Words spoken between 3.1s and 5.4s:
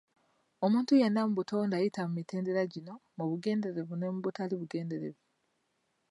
mu bugenderevu ne mu butali bugenderevu.